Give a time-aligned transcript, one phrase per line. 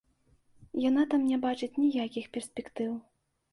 [0.89, 2.91] Яна там не бачыць ніякіх перспектыў.